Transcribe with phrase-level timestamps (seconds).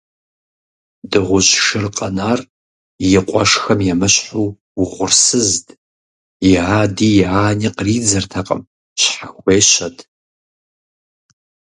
[1.09, 2.39] Дыгъужь шыр къэнар
[3.15, 4.49] и къуэшхэм емыщхьу
[4.81, 5.67] угъурсызт,
[6.49, 8.61] и ади и ани къридзэртэкъым,
[9.01, 9.97] щхьэхуещэт.